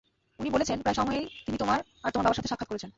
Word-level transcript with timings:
উনি 0.39 0.49
বলেছেন, 0.49 0.77
প্রায় 0.81 0.95
সময়েই 0.95 1.25
তিনি 1.45 1.57
তোমার 1.57 1.79
আর 2.03 2.09
তোমার 2.11 2.25
বাবার 2.25 2.35
সাথে 2.35 2.47
সাক্ষাৎ 2.47 2.67
করেছেন। 2.67 2.89